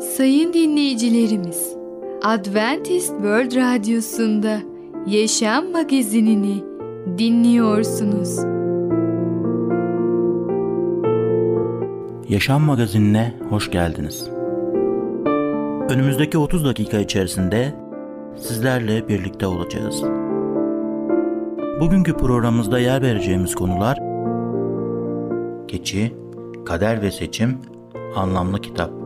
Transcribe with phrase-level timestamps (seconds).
[0.00, 1.76] Sayın dinleyicilerimiz,
[2.22, 4.58] Adventist World Radyosu'nda
[5.06, 6.64] Yaşam Magazinini
[7.18, 8.38] dinliyorsunuz.
[12.28, 14.28] Yaşam Magazinine hoş geldiniz.
[15.90, 17.74] Önümüzdeki 30 dakika içerisinde
[18.36, 20.02] sizlerle birlikte olacağız.
[21.80, 23.98] Bugünkü programımızda yer vereceğimiz konular
[25.68, 26.14] Keçi,
[26.64, 27.58] Kader ve Seçim,
[28.16, 29.05] Anlamlı Kitap.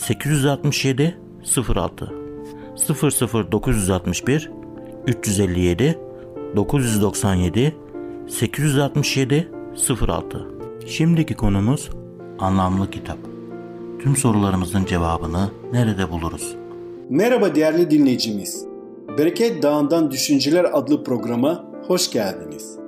[0.00, 1.18] 867
[1.76, 2.12] 06
[2.76, 4.50] 00 961
[5.06, 5.98] 357
[6.56, 7.74] 997
[8.28, 9.48] 867
[10.00, 10.46] 06
[10.86, 11.90] Şimdiki konumuz
[12.38, 13.18] anlamlı kitap.
[14.02, 16.56] Tüm sorularımızın cevabını nerede buluruz?
[17.10, 18.66] Merhaba değerli dinleyicimiz.
[19.18, 22.78] Bereket Dağı'ndan Düşünceler adlı programa hoş geldiniz.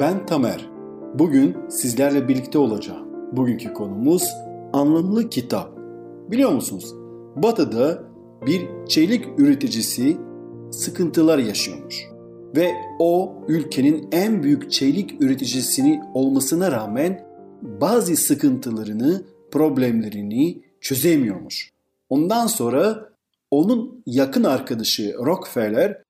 [0.00, 0.66] Ben Tamer.
[1.14, 3.06] Bugün sizlerle birlikte olacağım.
[3.32, 4.30] Bugünkü konumuz
[4.72, 5.75] anlamlı kitap.
[6.30, 6.94] Biliyor musunuz?
[7.36, 8.02] Batı'da
[8.46, 10.16] bir çelik üreticisi
[10.70, 12.04] sıkıntılar yaşıyormuş.
[12.56, 17.26] Ve o ülkenin en büyük çelik üreticisini olmasına rağmen
[17.62, 21.70] bazı sıkıntılarını, problemlerini çözemiyormuş.
[22.08, 23.10] Ondan sonra
[23.50, 26.02] onun yakın arkadaşı Rockefeller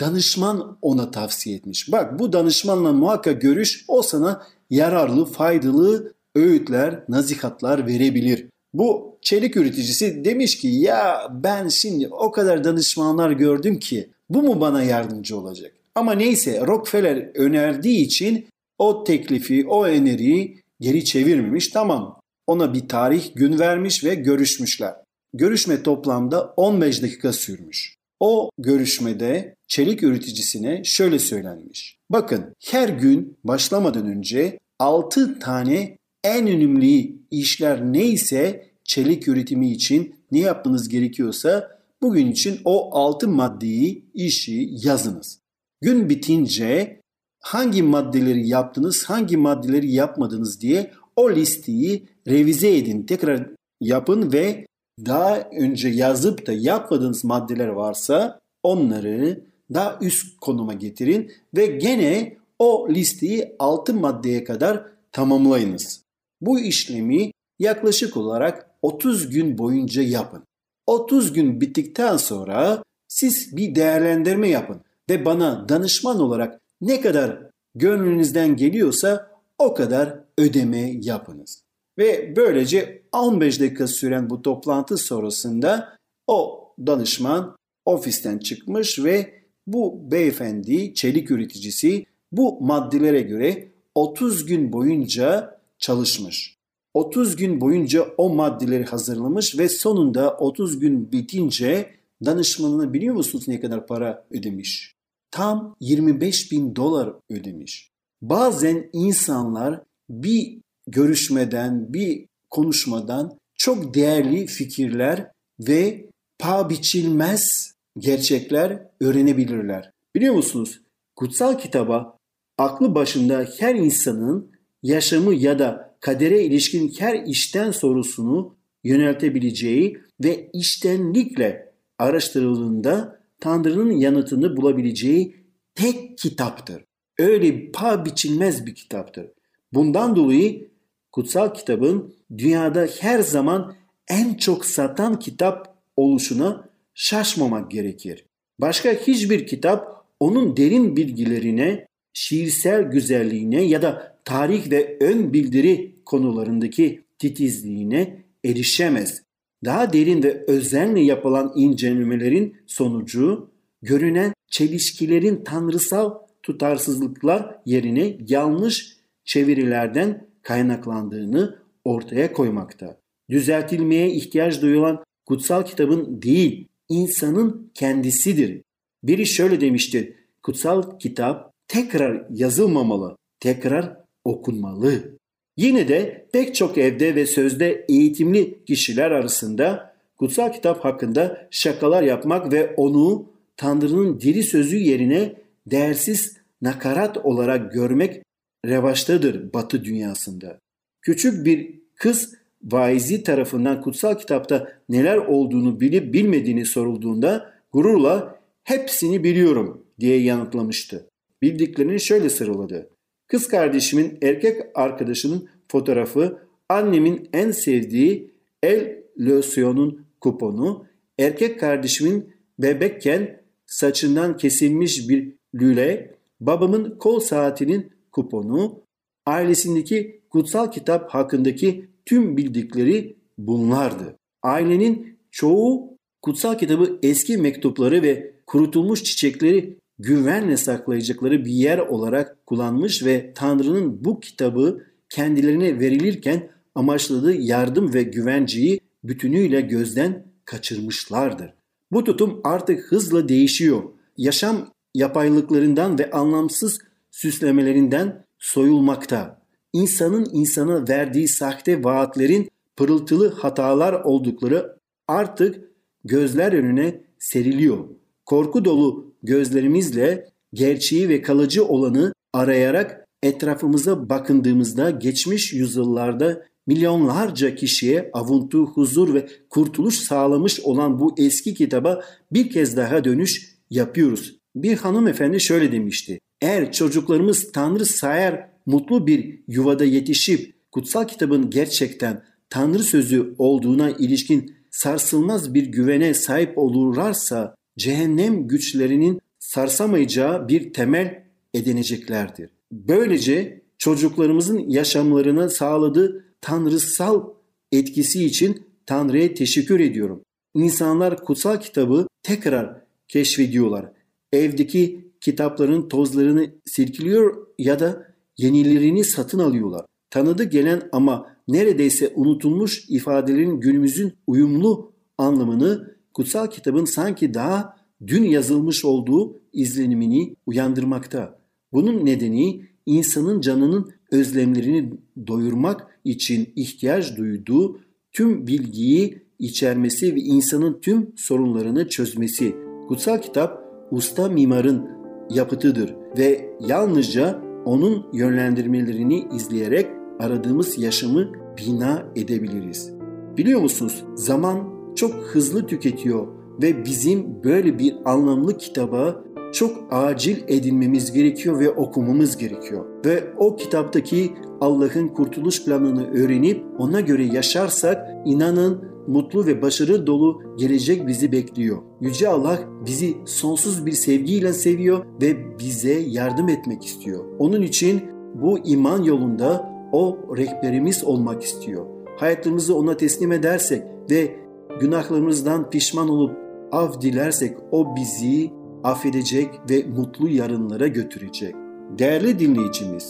[0.00, 1.92] danışman ona tavsiye etmiş.
[1.92, 8.46] Bak bu danışmanla muhakkak görüş o sana yararlı, faydalı öğütler, nasihatlar verebilir.
[8.74, 14.60] Bu çelik üreticisi demiş ki ya ben şimdi o kadar danışmanlar gördüm ki bu mu
[14.60, 15.72] bana yardımcı olacak?
[15.94, 18.46] Ama neyse Rockefeller önerdiği için
[18.78, 21.68] o teklifi, o öneriyi geri çevirmemiş.
[21.68, 24.94] Tamam ona bir tarih gün vermiş ve görüşmüşler.
[25.34, 27.94] Görüşme toplamda 15 dakika sürmüş.
[28.20, 31.96] O görüşmede çelik üreticisine şöyle söylenmiş.
[32.10, 40.38] Bakın her gün başlamadan önce 6 tane en önemli işler neyse çelik üretimi için ne
[40.38, 45.40] yapmanız gerekiyorsa bugün için o altı maddeyi, işi yazınız.
[45.80, 47.00] Gün bitince
[47.40, 54.66] hangi maddeleri yaptınız, hangi maddeleri yapmadınız diye o listeyi revize edin, tekrar yapın ve
[55.06, 59.44] daha önce yazıp da yapmadığınız maddeler varsa onları
[59.74, 66.09] daha üst konuma getirin ve gene o listeyi altı maddeye kadar tamamlayınız.
[66.40, 70.44] Bu işlemi yaklaşık olarak 30 gün boyunca yapın.
[70.86, 74.80] 30 gün bittikten sonra siz bir değerlendirme yapın
[75.10, 81.62] ve bana danışman olarak ne kadar gönlünüzden geliyorsa o kadar ödeme yapınız.
[81.98, 85.96] Ve böylece 15 dakika süren bu toplantı sonrasında
[86.26, 95.59] o danışman ofisten çıkmış ve bu beyefendi çelik üreticisi bu maddelere göre 30 gün boyunca
[95.80, 96.56] çalışmış.
[96.94, 101.90] 30 gün boyunca o maddeleri hazırlamış ve sonunda 30 gün bitince
[102.24, 104.94] danışmanına biliyor musunuz ne kadar para ödemiş?
[105.30, 107.90] Tam 25 bin dolar ödemiş.
[108.22, 115.30] Bazen insanlar bir görüşmeden, bir konuşmadan çok değerli fikirler
[115.60, 119.90] ve paha biçilmez gerçekler öğrenebilirler.
[120.14, 120.80] Biliyor musunuz?
[121.16, 122.16] Kutsal kitaba
[122.58, 124.52] aklı başında her insanın
[124.82, 135.36] yaşamı ya da kadere ilişkin her işten sorusunu yöneltebileceği ve iştenlikle araştırıldığında Tanrı'nın yanıtını bulabileceği
[135.74, 136.84] tek kitaptır.
[137.18, 139.26] Öyle pa biçilmez bir kitaptır.
[139.72, 140.70] Bundan dolayı
[141.12, 143.74] kutsal kitabın dünyada her zaman
[144.08, 148.24] en çok satan kitap oluşuna şaşmamak gerekir.
[148.60, 157.04] Başka hiçbir kitap onun derin bilgilerine, şiirsel güzelliğine ya da tarih ve ön bildiri konularındaki
[157.18, 159.22] titizliğine erişemez.
[159.64, 163.50] Daha derin ve özenle yapılan incelemelerin sonucu
[163.82, 173.00] görünen çelişkilerin tanrısal tutarsızlıklar yerine yanlış çevirilerden kaynaklandığını ortaya koymakta.
[173.30, 178.62] Düzeltilmeye ihtiyaç duyulan kutsal kitabın değil, insanın kendisidir.
[179.02, 180.12] Biri şöyle demiştir.
[180.42, 185.18] Kutsal kitap tekrar yazılmamalı, tekrar okunmalı.
[185.56, 192.52] Yine de pek çok evde ve sözde eğitimli kişiler arasında kutsal kitap hakkında şakalar yapmak
[192.52, 193.26] ve onu
[193.56, 195.34] Tanrı'nın diri sözü yerine
[195.66, 198.22] değersiz nakarat olarak görmek
[198.66, 200.58] revaçtadır Batı dünyasında.
[201.02, 209.84] Küçük bir kız vaizi tarafından kutsal kitapta neler olduğunu bilip bilmediğini sorulduğunda gururla hepsini biliyorum
[210.00, 211.09] diye yanıtlamıştı.
[211.42, 212.90] Bildiklerini şöyle sıraladı.
[213.26, 216.38] Kız kardeşimin erkek arkadaşının fotoğrafı,
[216.68, 218.30] annemin en sevdiği
[218.62, 220.86] el losyonun kuponu,
[221.18, 228.82] erkek kardeşimin bebekken saçından kesilmiş bir lüle, babamın kol saatinin kuponu,
[229.26, 234.16] ailesindeki kutsal kitap hakkındaki tüm bildikleri bunlardı.
[234.42, 243.04] Ailenin çoğu kutsal kitabı eski mektupları ve kurutulmuş çiçekleri güvenle saklayacakları bir yer olarak kullanmış
[243.04, 251.54] ve Tanrı'nın bu kitabı kendilerine verilirken amaçladığı yardım ve güvenceyi bütünüyle gözden kaçırmışlardır.
[251.92, 253.82] Bu tutum artık hızla değişiyor.
[254.16, 256.78] Yaşam yapaylıklarından ve anlamsız
[257.10, 259.42] süslemelerinden soyulmakta.
[259.72, 264.76] İnsanın insana verdiği sahte vaatlerin pırıltılı hatalar oldukları
[265.08, 265.64] artık
[266.04, 267.88] gözler önüne seriliyor.
[268.26, 278.66] Korku dolu gözlerimizle gerçeği ve kalıcı olanı arayarak etrafımıza bakındığımızda geçmiş yüzyıllarda milyonlarca kişiye avuntu,
[278.66, 284.36] huzur ve kurtuluş sağlamış olan bu eski kitaba bir kez daha dönüş yapıyoruz.
[284.56, 286.18] Bir hanımefendi şöyle demişti.
[286.42, 294.56] Eğer çocuklarımız Tanrı sayar mutlu bir yuvada yetişip kutsal kitabın gerçekten Tanrı sözü olduğuna ilişkin
[294.70, 302.50] sarsılmaz bir güvene sahip olurlarsa cehennem güçlerinin sarsamayacağı bir temel edineceklerdir.
[302.72, 307.28] Böylece çocuklarımızın yaşamlarına sağladığı tanrısal
[307.72, 310.22] etkisi için Tanrı'ya teşekkür ediyorum.
[310.54, 313.92] İnsanlar kutsal kitabı tekrar keşfediyorlar.
[314.32, 319.86] Evdeki kitapların tozlarını silkiliyor ya da yenilerini satın alıyorlar.
[320.10, 328.84] Tanıdı gelen ama neredeyse unutulmuş ifadelerin günümüzün uyumlu anlamını kutsal kitabın sanki daha dün yazılmış
[328.84, 331.38] olduğu izlenimini uyandırmakta.
[331.72, 334.92] Bunun nedeni insanın canının özlemlerini
[335.26, 337.80] doyurmak için ihtiyaç duyduğu
[338.12, 342.56] tüm bilgiyi içermesi ve insanın tüm sorunlarını çözmesi.
[342.88, 344.88] Kutsal kitap usta mimarın
[345.30, 349.86] yapıtıdır ve yalnızca onun yönlendirmelerini izleyerek
[350.18, 352.92] aradığımız yaşamı bina edebiliriz.
[353.36, 354.04] Biliyor musunuz?
[354.14, 356.26] Zaman çok hızlı tüketiyor
[356.62, 362.84] ve bizim böyle bir anlamlı kitaba çok acil edinmemiz gerekiyor ve okumamız gerekiyor.
[363.06, 370.42] Ve o kitaptaki Allah'ın kurtuluş planını öğrenip ona göre yaşarsak inanın mutlu ve başarı dolu
[370.58, 371.78] gelecek bizi bekliyor.
[372.00, 377.24] Yüce Allah bizi sonsuz bir sevgiyle seviyor ve bize yardım etmek istiyor.
[377.38, 378.02] Onun için
[378.34, 381.86] bu iman yolunda o rehberimiz olmak istiyor.
[382.16, 384.36] Hayatımızı ona teslim edersek ve
[384.80, 386.36] günahlarımızdan pişman olup
[386.72, 388.50] af dilersek o bizi
[388.84, 391.54] affedecek ve mutlu yarınlara götürecek.
[391.98, 393.08] Değerli dinleyicimiz,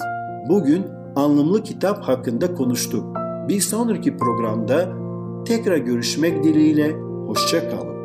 [0.48, 0.84] bugün
[1.16, 3.16] anlamlı kitap hakkında konuştuk.
[3.48, 4.88] Bir sonraki programda
[5.44, 6.92] tekrar görüşmek dileğiyle
[7.26, 8.00] hoşça kalın.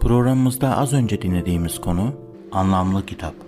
[0.00, 2.12] Programımızda az önce dinlediğimiz konu
[2.52, 3.47] anlamlı kitap.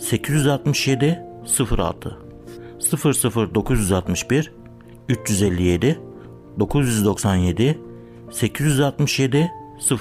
[0.00, 1.18] 867
[1.70, 2.16] 06
[3.54, 4.52] 00961
[5.08, 6.00] 357
[6.58, 7.78] 997
[8.30, 9.50] 867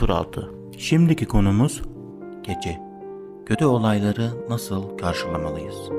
[0.08, 1.82] 06 Şimdiki konumuz
[2.44, 2.80] gece.
[3.46, 5.90] Kötü olayları nasıl karşılamalıyız?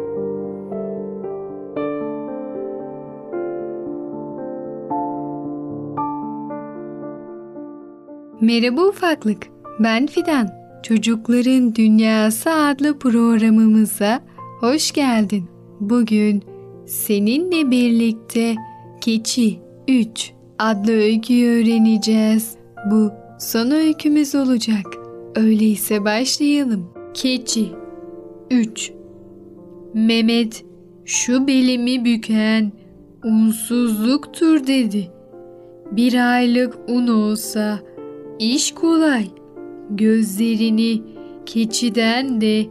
[8.40, 9.46] Merhaba ufaklık,
[9.78, 10.59] ben Fidan.
[10.82, 14.20] Çocukların Dünyası adlı programımıza
[14.60, 15.44] hoş geldin.
[15.80, 16.42] Bugün
[16.86, 18.54] seninle birlikte
[19.00, 19.58] Keçi
[19.88, 22.54] 3 adlı öyküyü öğreneceğiz.
[22.90, 24.86] Bu son öykümüz olacak.
[25.36, 26.90] Öyleyse başlayalım.
[27.14, 27.66] Keçi
[28.50, 28.92] 3
[29.94, 30.64] Mehmet
[31.04, 32.72] şu belimi büken
[33.24, 35.10] unsuzluktur dedi.
[35.92, 37.80] Bir aylık un olsa
[38.38, 39.39] iş kolay.
[39.90, 41.02] Gözlerini
[41.46, 42.66] keçiden de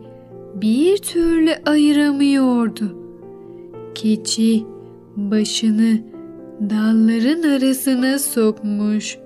[0.55, 2.97] bir türlü ayıramıyordu.
[3.95, 4.65] Keçi
[5.15, 6.01] başını
[6.61, 9.17] dalların arasına sokmuş.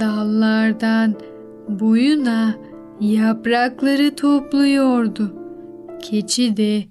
[0.00, 1.14] Dallardan
[1.68, 2.54] boyuna
[3.00, 5.34] yaprakları topluyordu.
[6.02, 6.84] Keçi de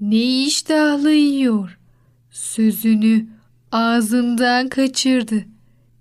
[0.00, 1.78] ne iştahlı yiyor.
[2.30, 3.26] Sözünü
[3.72, 5.44] ağzından kaçırdı.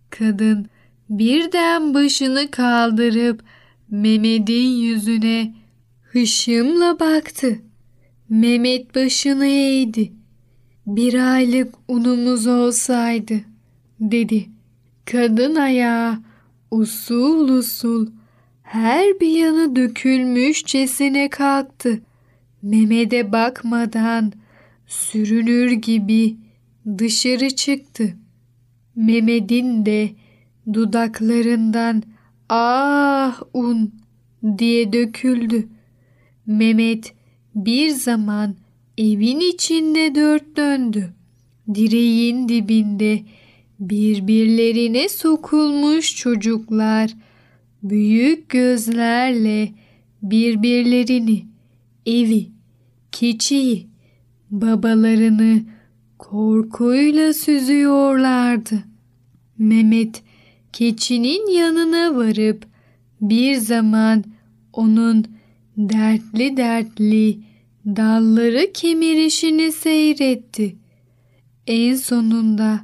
[0.09, 0.65] Kadın
[1.09, 3.43] birden başını kaldırıp
[3.91, 5.53] Mehmet'in yüzüne
[6.01, 7.59] hışımla baktı.
[8.29, 10.11] Mehmet başını eğdi.
[10.87, 13.39] Bir aylık unumuz olsaydı
[13.99, 14.49] dedi.
[15.05, 16.19] Kadın ayağı
[16.71, 18.07] usul usul
[18.63, 22.01] her bir yanı dökülmüşçesine kalktı.
[22.61, 24.33] Mehmet'e bakmadan
[24.87, 26.37] sürünür gibi
[26.97, 28.17] dışarı çıktı.
[28.95, 30.09] Mehmet'in de
[30.73, 32.03] dudaklarından
[32.49, 33.91] ah un
[34.57, 35.67] diye döküldü.
[36.45, 37.13] Mehmet
[37.55, 38.55] bir zaman
[38.97, 41.13] evin içinde dört döndü.
[41.73, 43.21] Direğin dibinde
[43.79, 47.13] birbirlerine sokulmuş çocuklar
[47.83, 49.71] büyük gözlerle
[50.21, 51.45] birbirlerini,
[52.05, 52.47] evi,
[53.11, 53.87] keçiyi,
[54.51, 55.61] babalarını
[56.17, 58.83] korkuyla süzüyorlardı.
[59.57, 60.23] Mehmet
[60.73, 62.65] keçinin yanına varıp
[63.21, 64.23] bir zaman
[64.73, 65.25] onun
[65.77, 67.39] dertli dertli
[67.85, 70.75] dalları kemirişini seyretti.
[71.67, 72.79] En sonunda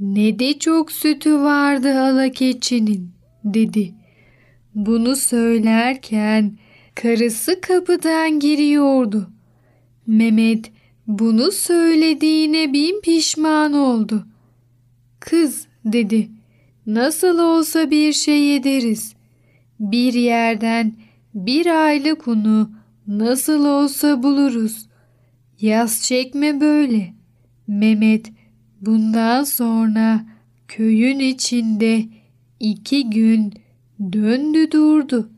[0.00, 3.10] ne de çok sütü vardı ala keçinin
[3.44, 3.94] dedi.
[4.74, 6.58] Bunu söylerken
[6.94, 9.30] karısı kapıdan giriyordu.
[10.06, 10.70] Mehmet
[11.06, 14.26] bunu söylediğine bin pişman oldu.
[15.20, 16.28] Kız dedi.
[16.94, 19.14] Nasıl olsa bir şey yederiz.
[19.80, 20.92] Bir yerden
[21.34, 22.70] bir aylık unu
[23.06, 24.86] nasıl olsa buluruz.
[25.60, 27.14] Yaz çekme böyle.
[27.66, 28.32] Mehmet
[28.80, 30.24] bundan sonra
[30.68, 32.04] köyün içinde
[32.60, 33.54] iki gün
[34.12, 35.30] döndü durdu.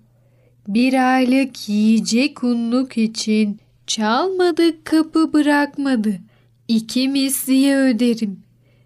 [0.69, 6.19] Bir aylık yiyecek unluk için çalmadık kapı bırakmadı.
[6.69, 8.43] İki misliye öderim.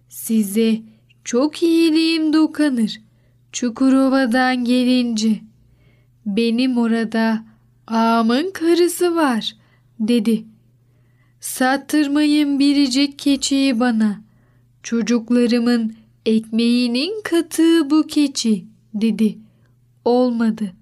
[0.08, 0.80] Size
[1.26, 3.00] çok iyiliğim dokanır.
[3.52, 5.40] Çukurova'dan gelince.
[6.26, 7.45] Benim orada
[7.87, 9.56] ağamın karısı var
[10.00, 10.45] dedi.
[11.40, 14.21] Sattırmayın biricik keçiyi bana.
[14.83, 15.95] Çocuklarımın
[16.26, 18.64] ekmeğinin katığı bu keçi
[18.95, 19.38] dedi.
[20.04, 20.73] Olmadı.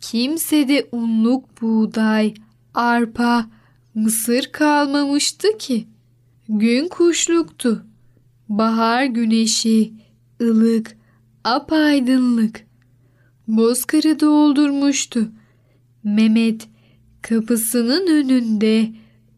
[0.00, 2.34] Kimse de unluk buğday,
[2.74, 3.46] arpa,
[3.94, 5.86] mısır kalmamıştı ki.
[6.48, 7.86] Gün kuşluktu.
[8.58, 9.92] Bahar güneşi,
[10.42, 10.96] ılık,
[11.44, 12.66] apaydınlık.
[13.48, 15.28] Bozkırı doldurmuştu.
[16.04, 16.68] Mehmet
[17.22, 18.88] kapısının önünde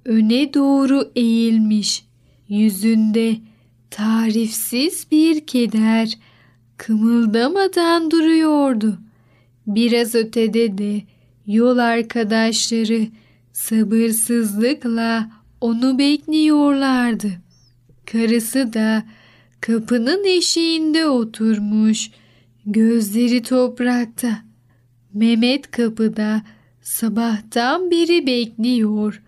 [0.04, 2.04] öne doğru eğilmiş.
[2.48, 3.36] Yüzünde
[3.90, 6.18] tarifsiz bir keder
[6.76, 8.98] kımıldamadan duruyordu.
[9.66, 11.02] Biraz ötede de
[11.46, 13.06] yol arkadaşları
[13.52, 15.30] sabırsızlıkla
[15.60, 17.45] onu bekliyorlardı.
[18.12, 19.02] Karısı da
[19.60, 22.10] kapının eşiğinde oturmuş,
[22.66, 24.38] gözleri toprakta.
[25.14, 26.42] Mehmet kapıda
[26.82, 29.22] sabahtan beri bekliyor.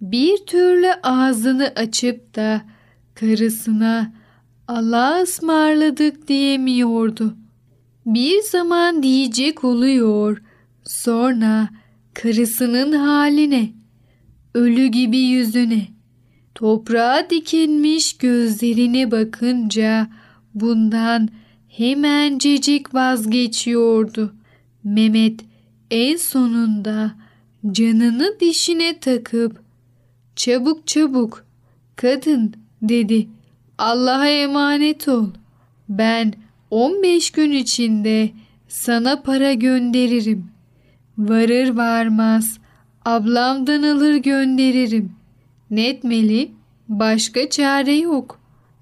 [0.00, 2.62] Bir türlü ağzını açıp da
[3.14, 4.12] karısına
[4.68, 7.36] Allah'a ısmarladık diyemiyordu.
[8.06, 10.42] Bir zaman diyecek oluyor.
[10.84, 11.68] Sonra
[12.14, 13.72] karısının haline,
[14.54, 15.97] ölü gibi yüzüne,
[16.58, 20.08] toprağa dikilmiş gözlerine bakınca
[20.54, 21.28] bundan
[21.68, 24.34] hemencecik vazgeçiyordu.
[24.84, 25.40] Mehmet
[25.90, 27.14] en sonunda
[27.72, 29.62] canını dişine takıp
[30.36, 31.44] çabuk çabuk
[31.96, 33.28] kadın dedi
[33.78, 35.26] Allah'a emanet ol.
[35.88, 36.32] Ben
[36.70, 38.30] 15 gün içinde
[38.68, 40.46] sana para gönderirim.
[41.18, 42.58] Varır varmaz
[43.04, 45.17] ablamdan alır gönderirim.
[45.70, 46.52] Netmeli
[46.88, 48.40] başka çare yok.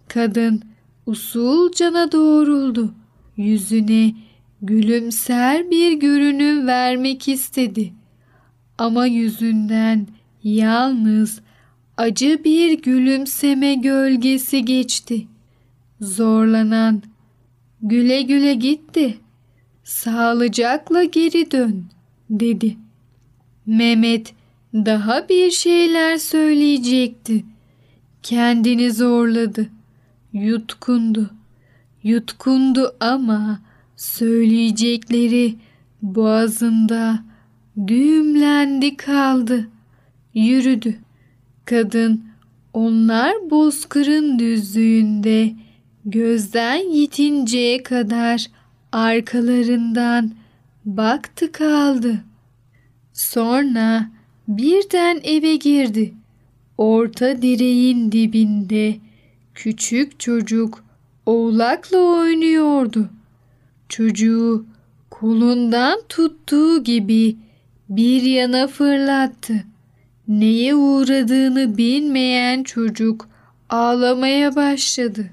[0.08, 0.62] Kadın
[1.06, 2.94] usulcana doğruldu.
[3.36, 4.14] Yüzüne
[4.62, 7.92] gülümser bir görünüm vermek istedi.
[8.78, 10.06] Ama yüzünden
[10.44, 11.40] yalnız
[11.96, 15.26] acı bir gülümseme gölgesi geçti.
[16.00, 17.02] Zorlanan
[17.82, 19.18] güle güle gitti.
[19.84, 21.84] Sağlıcakla geri dön
[22.30, 22.76] dedi.
[23.66, 24.34] Mehmet
[24.84, 27.44] daha bir şeyler söyleyecekti.
[28.22, 29.68] Kendini zorladı.
[30.32, 31.30] Yutkundu.
[32.02, 33.60] Yutkundu ama
[33.96, 35.54] söyleyecekleri
[36.02, 37.24] boğazında
[37.86, 39.68] düğümlendi kaldı.
[40.34, 40.98] Yürüdü.
[41.64, 42.24] Kadın
[42.72, 45.52] onlar bozkırın düzlüğünde
[46.04, 48.46] gözden yitinceye kadar
[48.92, 50.32] arkalarından
[50.84, 52.24] baktı kaldı.
[53.12, 54.15] Sonra
[54.48, 56.14] birden eve girdi.
[56.78, 58.96] Orta direğin dibinde
[59.54, 60.84] küçük çocuk
[61.26, 63.08] oğlakla oynuyordu.
[63.88, 64.66] Çocuğu
[65.10, 67.36] kolundan tuttuğu gibi
[67.88, 69.64] bir yana fırlattı.
[70.28, 73.28] Neye uğradığını bilmeyen çocuk
[73.70, 75.26] ağlamaya başladı.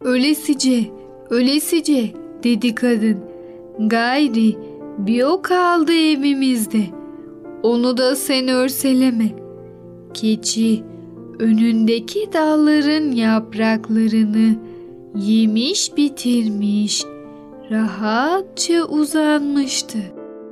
[0.00, 0.90] Ölesice,
[1.30, 3.18] ölesice dedi kadın.
[3.78, 4.56] Gayri
[4.98, 7.01] bir o kaldı evimizde.
[7.62, 9.28] Onu da sen örseleme.
[10.14, 10.82] Keçi
[11.38, 14.56] önündeki dalların yapraklarını
[15.16, 17.04] yemiş bitirmiş,
[17.70, 19.98] rahatça uzanmıştı.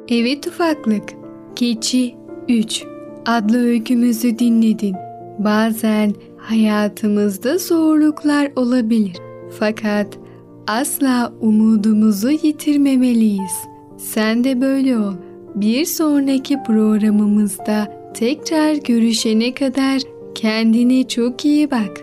[0.08, 1.14] Evet ufaklık,
[1.56, 2.14] Keçi
[2.48, 2.84] 3
[3.26, 4.96] adlı öykümüzü dinledin.
[5.38, 9.16] Bazen hayatımızda zorluklar olabilir.
[9.58, 10.18] Fakat
[10.66, 13.52] asla umudumuzu yitirmemeliyiz.
[13.98, 15.14] Sen de böyle ol.
[15.54, 20.02] Bir sonraki programımızda tekrar görüşene kadar
[20.34, 22.00] kendine çok iyi bak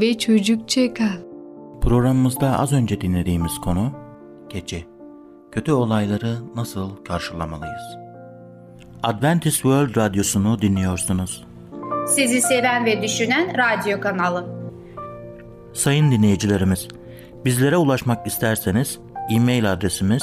[0.00, 1.20] ve çocukça kal.
[1.80, 3.92] Programımızda az önce dinlediğimiz konu
[4.48, 4.84] gece.
[5.52, 7.82] Kötü olayları nasıl karşılamalıyız?
[9.02, 11.44] Adventist World Radyosunu dinliyorsunuz.
[12.08, 14.46] Sizi seven ve düşünen radyo kanalı.
[15.72, 16.88] Sayın dinleyicilerimiz,
[17.44, 18.98] bizlere ulaşmak isterseniz
[19.30, 20.22] e-mail adresimiz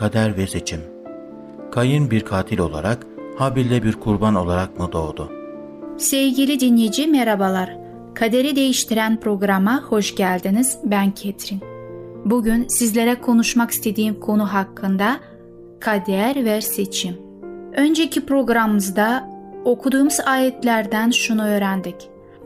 [0.00, 0.80] kader ve seçim.
[1.72, 3.06] Kayın bir katil olarak,
[3.38, 5.32] Habil'de bir kurban olarak mı doğdu?
[5.98, 7.76] Sevgili dinleyici merhabalar.
[8.14, 10.78] Kaderi Değiştiren programa hoş geldiniz.
[10.84, 11.60] Ben Ketrin.
[12.24, 15.16] Bugün sizlere konuşmak istediğim konu hakkında
[15.80, 17.16] kader ve seçim.
[17.76, 19.30] Önceki programımızda
[19.64, 21.96] okuduğumuz ayetlerden şunu öğrendik.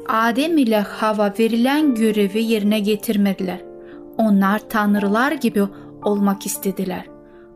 [0.09, 3.61] Adem ile Hava verilen görevi yerine getirmediler.
[4.19, 5.63] Onlar tanrılar gibi
[6.03, 7.14] olmak istediler.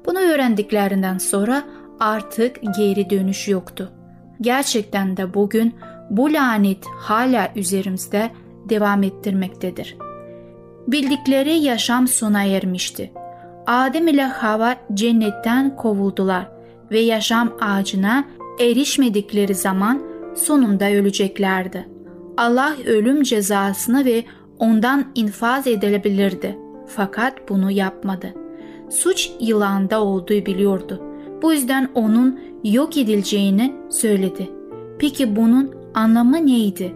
[0.09, 1.65] Bunu öğrendiklerinden sonra
[2.01, 3.93] artık geri dönüş yoktu.
[4.41, 5.75] Gerçekten de bugün
[6.11, 8.31] bu lanet hala üzerimizde
[8.69, 9.97] devam ettirmektedir.
[10.87, 13.13] Bildikleri yaşam sona ermişti.
[13.67, 16.49] Adem ile Hava cennetten kovuldular
[16.91, 18.25] ve yaşam ağacına
[18.61, 20.03] erişmedikleri zaman
[20.37, 21.89] sonunda öleceklerdi.
[22.37, 24.25] Allah ölüm cezasını ve
[24.59, 26.59] ondan infaz edilebilirdi.
[26.87, 28.35] Fakat bunu yapmadı.
[28.91, 31.03] Suç yılanda olduğu biliyordu.
[31.43, 34.51] Bu yüzden onun yok edileceğini söyledi.
[34.99, 36.95] Peki bunun anlamı neydi?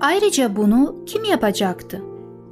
[0.00, 2.02] Ayrıca bunu kim yapacaktı?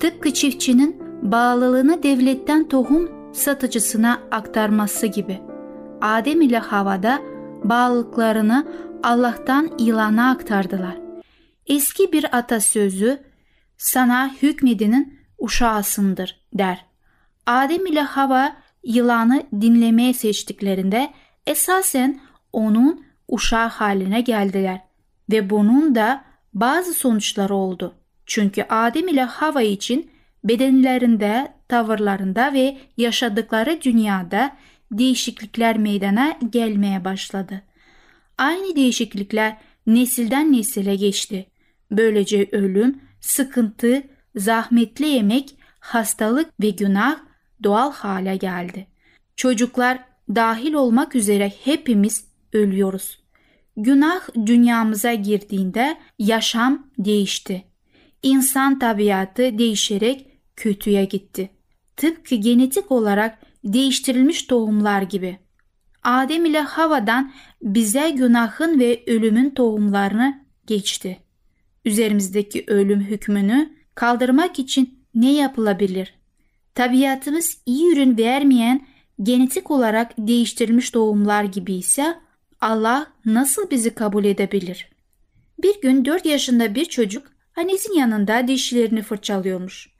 [0.01, 5.41] Tıpkı çiftçinin bağlılığını devletten tohum satıcısına aktarması gibi.
[6.01, 7.23] Adem ile Havada
[7.65, 8.67] bağlılıklarını
[9.03, 10.97] Allah'tan ilana aktardılar.
[11.67, 13.19] Eski bir atasözü
[13.79, 16.94] sana hükmedinin uşağısındır der.
[17.47, 21.13] Adem ile Hava yılanı dinlemeye seçtiklerinde
[21.47, 22.21] esasen
[22.53, 24.81] onun uşağı haline geldiler
[25.31, 27.95] ve bunun da bazı sonuçları oldu.
[28.27, 30.11] Çünkü Adem ile Hava için
[30.45, 34.57] bedenlerinde, tavırlarında ve yaşadıkları dünyada
[34.93, 37.63] değişiklikler meydana gelmeye başladı.
[38.39, 41.47] Aynı değişiklikler nesilden nesile geçti.
[41.91, 44.03] Böylece ölüm, sıkıntı,
[44.37, 47.19] zahmetli yemek, hastalık ve günah
[47.65, 48.87] doğal hale geldi.
[49.37, 49.99] Çocuklar
[50.29, 53.25] dahil olmak üzere hepimiz ölüyoruz.
[53.77, 57.65] Günah dünyamıza girdiğinde yaşam değişti.
[58.23, 61.51] İnsan tabiatı değişerek kötüye gitti.
[61.97, 65.39] Tıpkı genetik olarak değiştirilmiş tohumlar gibi.
[66.03, 71.19] Adem ile Hava'dan bize günahın ve ölümün tohumlarını geçti.
[71.85, 76.15] Üzerimizdeki ölüm hükmünü kaldırmak için ne yapılabilir?
[76.75, 78.87] Tabiatımız iyi ürün vermeyen
[79.23, 82.19] genetik olarak değiştirilmiş doğumlar gibi ise
[82.61, 84.91] Allah nasıl bizi kabul edebilir?
[85.63, 89.91] Bir gün 4 yaşında bir çocuk annesinin yanında dişlerini fırçalıyormuş.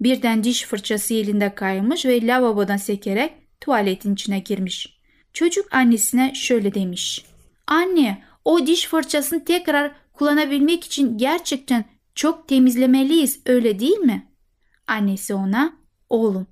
[0.00, 4.98] Birden diş fırçası elinde kaymış ve lavabodan sekerek tuvaletin içine girmiş.
[5.32, 7.24] Çocuk annesine şöyle demiş.
[7.66, 11.84] Anne o diş fırçasını tekrar kullanabilmek için gerçekten
[12.14, 14.26] çok temizlemeliyiz öyle değil mi?
[14.86, 16.46] Annesi ona oğlum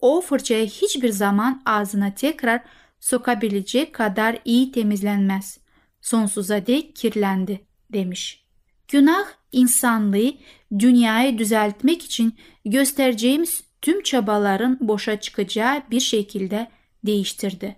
[0.00, 2.60] o fırçayı hiçbir zaman ağzına tekrar
[3.00, 5.58] sokabilecek kadar iyi temizlenmez.
[6.00, 7.60] Sonsuza dek kirlendi
[7.92, 8.44] demiş.
[8.88, 10.32] Günah insanlığı
[10.78, 16.70] dünyayı düzeltmek için göstereceğimiz tüm çabaların boşa çıkacağı bir şekilde
[17.06, 17.76] değiştirdi.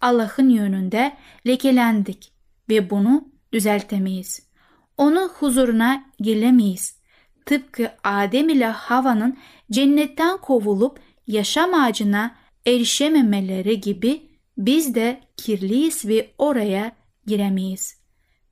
[0.00, 2.32] Allah'ın yönünde lekelendik
[2.68, 4.48] ve bunu düzeltemeyiz.
[4.96, 7.03] Onun huzuruna gelemeyiz.
[7.46, 9.38] Tıpkı Adem ile Hava'nın
[9.70, 14.22] cennetten kovulup yaşam ağacına erişememeleri gibi
[14.58, 16.92] biz de kirliyiz ve oraya
[17.26, 17.98] giremeyiz.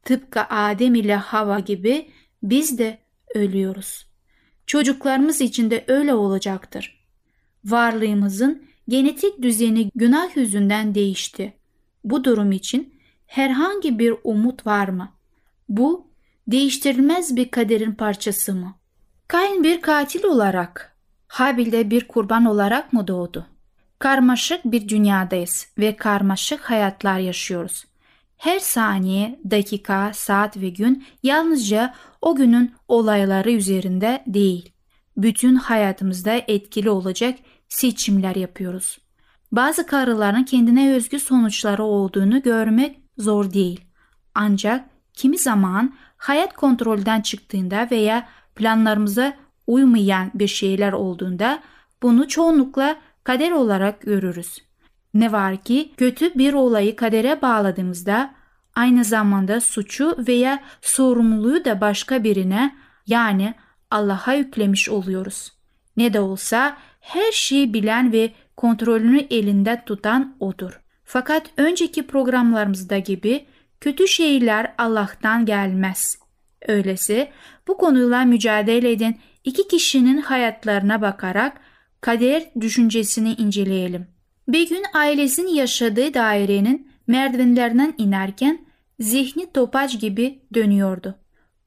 [0.03, 2.09] Tıpkı Adem ile Hava gibi
[2.43, 2.99] biz de
[3.35, 4.07] ölüyoruz.
[4.67, 7.05] Çocuklarımız için de öyle olacaktır.
[7.65, 11.53] Varlığımızın genetik düzeni günah yüzünden değişti.
[12.05, 12.95] Bu durum için
[13.27, 15.13] herhangi bir umut var mı?
[15.69, 16.11] Bu
[16.47, 18.82] değiştirilmez bir kaderin parçası mı?
[19.33, 20.97] Kain bir katil olarak,
[21.29, 23.47] Habil de bir kurban olarak mı doğdu?
[23.99, 27.85] Karmaşık bir dünyadayız ve karmaşık hayatlar yaşıyoruz.
[28.37, 34.73] Her saniye, dakika, saat ve gün yalnızca o günün olayları üzerinde değil.
[35.17, 38.99] Bütün hayatımızda etkili olacak seçimler yapıyoruz.
[39.53, 43.81] Bazı kararların kendine özgü sonuçları olduğunu görmek zor değil.
[44.35, 49.37] Ancak kimi zaman hayat kontrolden çıktığında veya planlarımıza
[49.67, 51.63] uymayan bir şeyler olduğunda
[52.03, 54.59] bunu çoğunlukla kader olarak görürüz.
[55.15, 58.35] Ne var ki kötü bir olayı kadere bağladığımızda
[58.75, 63.55] aynı zamanda suçu veya sorumluluğu da başka birine yani
[63.91, 65.53] Allah'a yüklemiş oluyoruz.
[65.97, 70.81] Ne de olsa her şeyi bilen ve kontrolünü elinde tutan odur.
[71.05, 73.47] Fakat önceki programlarımızda gibi
[73.81, 76.22] kötü şeyler Allah'tan gelmez.
[76.69, 77.29] Öylesi
[77.69, 81.61] bu konuyla mücadele eden iki kişinin hayatlarına bakarak
[82.01, 84.07] kader düşüncesini inceleyelim.
[84.49, 88.67] Bir gün ailesinin yaşadığı dairenin merdivenlerden inerken
[89.01, 91.19] zihni topaç gibi dönüyordu.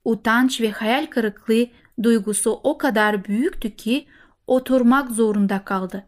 [0.05, 1.67] Utanç ve hayal kırıklığı
[2.03, 4.05] duygusu o kadar büyüktü ki
[4.47, 6.03] oturmak zorunda kaldı.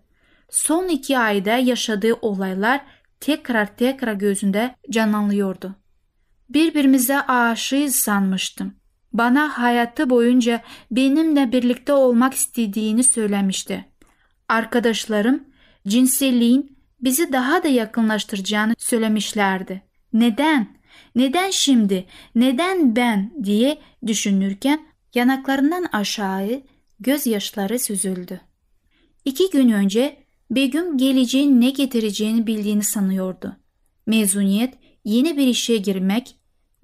[0.49, 2.81] Son iki ayda yaşadığı olaylar
[3.19, 5.75] tekrar tekrar gözünde canlanıyordu.
[6.49, 8.73] Birbirimize aşığız sanmıştım.
[9.13, 13.85] Bana hayatı boyunca benimle birlikte olmak istediğini söylemişti.
[14.49, 15.43] Arkadaşlarım
[15.87, 19.83] cinselliğin bizi daha da yakınlaştıracağını söylemişlerdi.
[20.13, 20.77] Neden?
[21.15, 22.05] Neden şimdi?
[22.35, 24.79] Neden ben diye düşünürken
[25.13, 26.61] yanaklarından aşağı
[26.99, 28.41] gözyaşları süzüldü.
[29.25, 33.55] İki gün önce Begüm geleceğin ne getireceğini bildiğini sanıyordu.
[34.05, 34.73] Mezuniyet,
[35.05, 36.35] yeni bir işe girmek,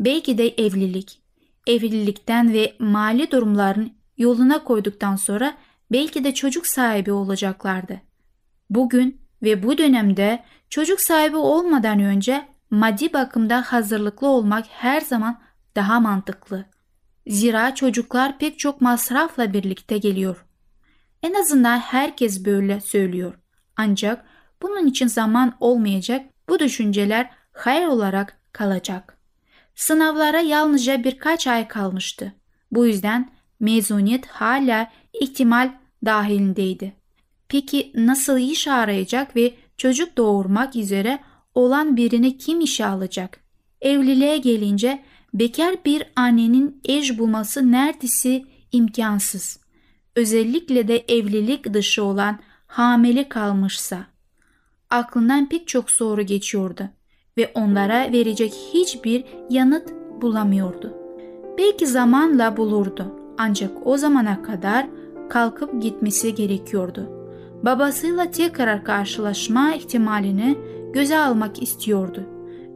[0.06, 1.20] belki de evlilik.
[1.68, 5.54] Evlilikten ve mali durumların yoluna koyduktan sonra
[5.92, 8.02] belki de çocuk sahibi olacaklardı.
[8.70, 15.40] Bugün ve bu dönemde çocuk sahibi olmadan önce maddi bakımda hazırlıklı olmak her zaman
[15.76, 16.66] daha mantıklı.
[17.28, 20.46] Zira çocuklar pek çok masrafla birlikte geliyor.
[21.24, 23.34] En azından herkes böyle söylüyor.
[23.78, 24.26] Ancak
[24.62, 29.13] bunun için zaman olmayacak bu düşünceler hayal olarak kalacak.
[29.76, 32.34] Sınavlara yalnızca birkaç ay kalmıştı.
[32.72, 35.74] Bu yüzden mezuniyet hala ihtimal
[36.06, 36.94] dahilindeydi.
[37.48, 41.20] Peki nasıl iş arayacak ve çocuk doğurmak üzere
[41.56, 43.40] olan birini kim işe alacak?
[43.82, 49.60] Evliliğe gelince bekar bir annenin eş bulması neredeyse imkansız.
[50.16, 54.08] Özellikle de evlilik dışı olan hamile kalmışsa.
[54.90, 56.90] Aklından pek çok soru geçiyordu
[57.38, 60.94] ve onlara verecek hiçbir yanıt bulamıyordu.
[61.58, 63.06] Belki zamanla bulurdu
[63.38, 64.88] ancak o zamana kadar
[65.30, 67.10] kalkıp gitmesi gerekiyordu.
[67.64, 70.58] Babasıyla tekrar karşılaşma ihtimalini
[70.94, 72.24] göze almak istiyordu.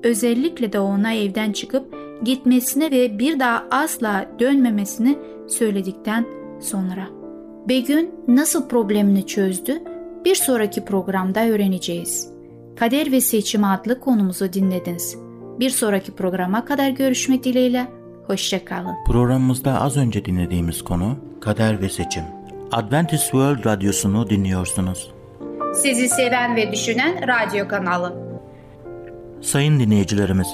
[0.04, 5.18] Özellikle de ona evden çıkıp gitmesini ve bir daha asla dönmemesini
[5.48, 6.26] söyledikten
[6.60, 7.08] sonra.
[7.70, 9.84] Begün nasıl problemini çözdü?
[10.26, 12.37] Bir sonraki programda öğreneceğiz.
[12.80, 15.18] Kader ve Seçim adlı konumuzu dinlediniz.
[15.60, 17.88] Bir sonraki programa kadar görüşmek dileğiyle,
[18.28, 18.96] Hoşçakalın.
[19.06, 22.24] Programımızda az önce dinlediğimiz konu kader ve seçim.
[22.72, 25.12] Adventist World Radyosu'nu dinliyorsunuz.
[25.76, 28.16] Sizi seven ve düşünen radyo kanalı.
[29.42, 30.48] Sayın dinleyicilerimiz,